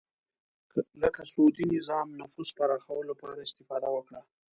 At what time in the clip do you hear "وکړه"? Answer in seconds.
3.93-4.21